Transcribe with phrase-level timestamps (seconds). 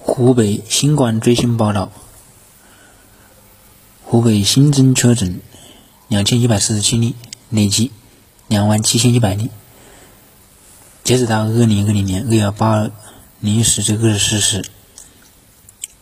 [0.00, 1.90] 湖北新冠最新报道：
[4.04, 5.40] 湖北新增确诊
[6.08, 7.14] 两千一百四十七例，
[7.50, 7.90] 累计
[8.46, 9.50] 两万七千一百例。
[11.02, 12.92] 截止到二零二零年二月八日
[13.40, 14.64] 零时至二十四时，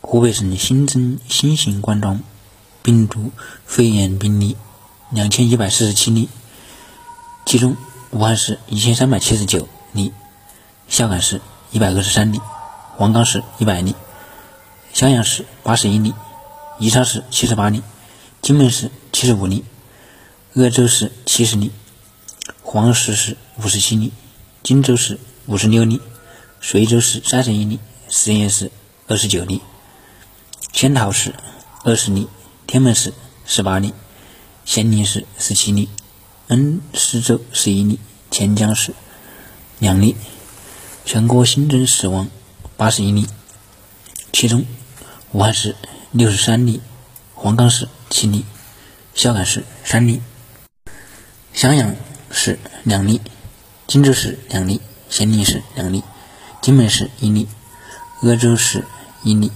[0.00, 2.20] 湖北省新增新型冠状
[2.82, 3.32] 病毒
[3.64, 4.56] 肺炎病例
[5.10, 6.28] 两千一百四十七例，
[7.46, 7.76] 其中
[8.10, 10.12] 武汉市一千三百七十九例，
[10.88, 11.40] 孝感市
[11.70, 12.40] 一百二十三例。
[12.96, 13.96] 黄冈市一百例，
[14.92, 16.14] 襄阳市八十一例，
[16.78, 17.82] 宜昌市七十八例，
[18.40, 19.64] 荆门市七十五例，
[20.52, 21.72] 鄂州市七十例，
[22.62, 24.12] 黄石市五十七例，
[24.62, 26.00] 荆州市五十六例，
[26.60, 28.70] 随州市三十一例，十堰市
[29.08, 29.60] 二十九例，
[30.72, 31.34] 仙桃市
[31.82, 32.28] 二十例，
[32.68, 33.12] 天门市
[33.44, 33.92] 十八例，
[34.64, 35.88] 咸宁市十七例，
[36.46, 37.98] 恩施州十一例，
[38.30, 38.94] 潜江市
[39.80, 40.14] 两例，
[41.04, 42.30] 全国新增死亡。
[42.76, 43.26] 八十一例，
[44.32, 44.64] 其中
[45.30, 45.76] 武汉市
[46.10, 46.80] 六十三例，
[47.34, 48.44] 黄冈市七例，
[49.14, 50.20] 孝感市三例，
[51.52, 51.94] 襄阳
[52.32, 53.20] 市两例，
[53.86, 56.02] 荆州市两例，咸宁市两例，
[56.60, 57.46] 荆门市一例，
[58.22, 58.84] 鄂州市
[59.22, 59.52] 一例，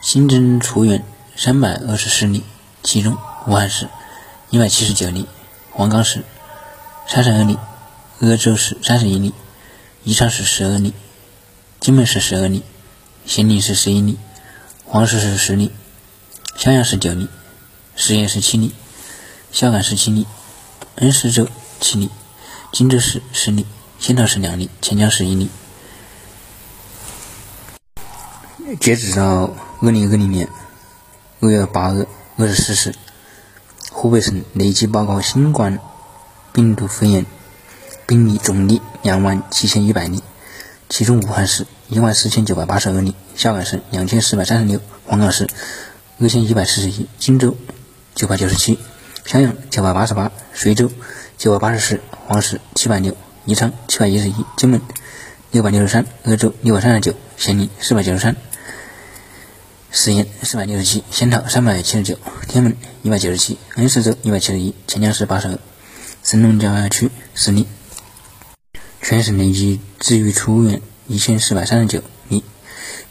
[0.00, 1.04] 新增出院
[1.36, 2.42] 三百二十四例，
[2.82, 3.86] 其中武汉市
[4.48, 5.26] 一百七十九例，
[5.72, 6.24] 黄冈市
[7.06, 7.58] 三十二例，
[8.20, 9.34] 鄂州市三十一例，
[10.04, 10.94] 宜昌市十二例。
[11.80, 12.62] 荆门市十二例，
[13.24, 14.18] 咸宁市十一例，
[14.84, 15.70] 黄石市十例，
[16.56, 17.28] 襄阳市九例，
[17.94, 18.72] 十堰市七例，
[19.52, 20.26] 孝感市七例，
[20.96, 21.46] 恩施州
[21.78, 22.10] 七例，
[22.72, 23.66] 荆州市十例，
[24.00, 25.48] 仙桃市两例，潜江市一例。
[28.80, 30.48] 截止到二零二零年
[31.40, 32.94] 二月八日二十四时，
[33.92, 35.78] 湖北省累计报告新冠
[36.52, 37.24] 病毒肺炎
[38.06, 40.20] 病例总例两万七千一百例。
[40.88, 45.48] 其中，武汉市一万四千九百八十二例，孝感市两千四百三十六，黄冈市
[46.20, 47.56] 二千一百四十一，荆州
[48.14, 48.78] 九百九十七，
[49.24, 50.90] 襄阳九百八十八，随州
[51.36, 54.80] 九百八十四，黄石七百六，宜昌七百一十一，荆门
[55.50, 58.36] 六百六十三，鄂州六百三十九，咸宁四百九十三，
[59.90, 62.16] 十堰四百六十七，仙桃三百七十九，
[62.48, 65.58] 天门一百九十七，恩施州一百七十一，潜江市八十二，
[66.22, 67.66] 神农架区十例。
[69.08, 72.42] 全省累计治愈出院一千四百三十九例，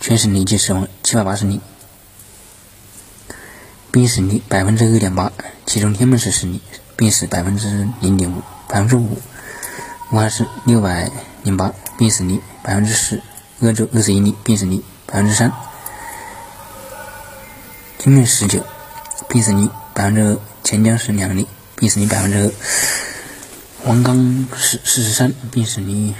[0.00, 1.60] 全省累计死亡七百八十例，
[3.92, 5.30] 病死率百分之二点八，
[5.64, 6.60] 其中天门市十例，
[6.96, 9.06] 病死百分之零点五，百分之五；
[10.10, 11.08] 武汉市六百
[11.44, 13.20] 零八，病死率百分之十；
[13.60, 15.48] 鄂州二十一例，病死率百分之三；
[17.98, 18.66] 荆门十九，
[19.28, 21.46] 病死率百分之二；潜江市两例，
[21.76, 22.50] 病死率百分之二。
[23.84, 26.14] 黄冈市四十三，病死率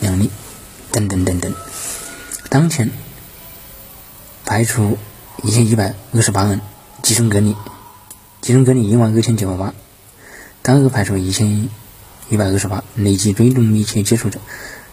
[0.00, 0.30] 两例，
[0.90, 1.54] 等等等等。
[2.48, 2.90] 当前
[4.46, 4.96] 排除
[5.42, 6.62] 一千一百二十八人
[7.02, 7.54] 集中隔离，
[8.40, 9.74] 集中隔离一万二千九百八，
[10.62, 11.68] 单日排除一千
[12.30, 14.40] 一百二十八，累计追踪密切接触者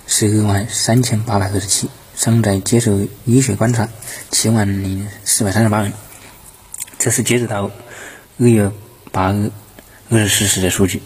[0.08, 3.88] 十二万三千八百二十七，尚在接受医学观察
[4.30, 5.94] 七万零四百三十八人。
[7.00, 7.72] 这是截止到
[8.40, 8.74] 二月
[9.14, 9.52] 八日
[10.09, 11.02] 二十四时的数据。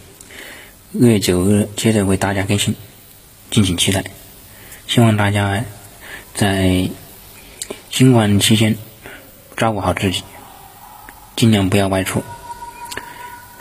[0.94, 2.76] 二月九日，接着为大家更新，
[3.50, 4.04] 敬请期待。
[4.88, 5.64] 希望大家
[6.34, 6.90] 在
[7.90, 8.76] 新冠期间
[9.56, 10.22] 照顾好自己，
[11.38, 12.24] 尽量不要外出，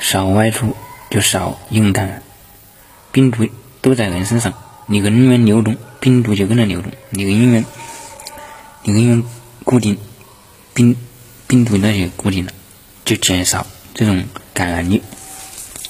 [0.01, 0.75] 少外出
[1.09, 2.21] 就少用单。
[3.13, 3.47] 病毒
[3.81, 4.53] 都在人身上，
[4.87, 6.91] 你人员流动，病毒就跟着流动。
[7.11, 7.65] 你人员，
[8.83, 9.23] 你人员
[9.63, 9.99] 固定，
[10.75, 10.97] 病
[11.47, 12.53] 病毒那些固定了，
[13.05, 13.65] 就减少
[13.95, 15.01] 这种感染率。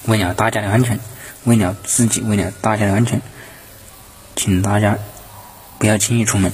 [0.04, 1.00] 为了大家的安全。
[1.44, 3.20] 为了自己，为了大家的安全，
[4.36, 4.98] 请大家
[5.78, 6.52] 不要轻易出门。